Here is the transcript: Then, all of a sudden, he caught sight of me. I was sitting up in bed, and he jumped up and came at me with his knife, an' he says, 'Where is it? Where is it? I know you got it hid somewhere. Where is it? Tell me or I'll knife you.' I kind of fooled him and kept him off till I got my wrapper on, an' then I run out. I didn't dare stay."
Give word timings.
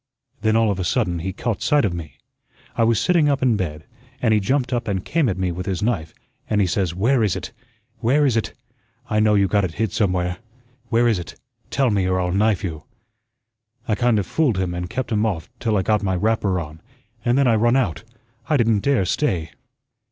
Then, 0.41 0.55
all 0.55 0.71
of 0.71 0.79
a 0.79 0.83
sudden, 0.83 1.19
he 1.19 1.31
caught 1.31 1.61
sight 1.61 1.85
of 1.85 1.93
me. 1.93 2.15
I 2.75 2.83
was 2.83 2.99
sitting 2.99 3.29
up 3.29 3.43
in 3.43 3.55
bed, 3.55 3.85
and 4.19 4.33
he 4.33 4.39
jumped 4.39 4.73
up 4.73 4.87
and 4.87 5.05
came 5.05 5.29
at 5.29 5.37
me 5.37 5.51
with 5.51 5.67
his 5.67 5.83
knife, 5.83 6.11
an' 6.49 6.59
he 6.59 6.65
says, 6.65 6.95
'Where 6.95 7.23
is 7.23 7.35
it? 7.35 7.51
Where 7.99 8.25
is 8.25 8.35
it? 8.35 8.55
I 9.11 9.19
know 9.19 9.35
you 9.35 9.47
got 9.47 9.63
it 9.63 9.75
hid 9.75 9.91
somewhere. 9.91 10.37
Where 10.89 11.07
is 11.07 11.19
it? 11.19 11.39
Tell 11.69 11.91
me 11.91 12.07
or 12.07 12.19
I'll 12.19 12.31
knife 12.31 12.63
you.' 12.63 12.81
I 13.87 13.93
kind 13.93 14.17
of 14.17 14.25
fooled 14.25 14.57
him 14.57 14.73
and 14.73 14.89
kept 14.89 15.11
him 15.11 15.23
off 15.23 15.51
till 15.59 15.77
I 15.77 15.83
got 15.83 16.01
my 16.01 16.15
wrapper 16.15 16.59
on, 16.59 16.81
an' 17.23 17.35
then 17.35 17.45
I 17.45 17.53
run 17.55 17.75
out. 17.75 18.03
I 18.49 18.57
didn't 18.57 18.79
dare 18.79 19.05
stay." 19.05 19.51